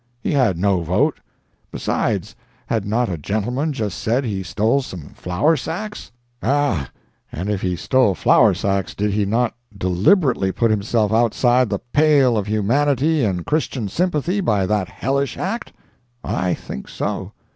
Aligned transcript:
He 0.19 0.31
had 0.31 0.57
no 0.57 0.81
vote. 0.81 1.19
Besides, 1.71 2.35
had 2.65 2.85
not 2.87 3.07
a 3.07 3.19
gentleman 3.19 3.71
just 3.71 3.99
said 3.99 4.25
he 4.25 4.41
stole 4.41 4.81
some 4.81 5.09
flour 5.09 5.55
sacks? 5.55 6.11
Ah, 6.41 6.89
and 7.31 7.51
if 7.51 7.61
he 7.61 7.75
stole 7.75 8.15
flour 8.15 8.55
sacks, 8.55 8.95
did 8.95 9.11
he 9.11 9.27
not 9.27 9.53
deliberately 9.77 10.51
put 10.51 10.71
himself 10.71 11.13
outside 11.13 11.69
the 11.69 11.77
pale 11.93 12.35
of 12.35 12.47
humanity 12.47 13.23
and 13.23 13.45
Christian 13.45 13.87
sympathy 13.87 14.39
by 14.41 14.65
that 14.65 14.89
hellish 14.89 15.37
act? 15.37 15.71
I 16.23 16.55
think 16.55 16.89
so. 16.89 17.33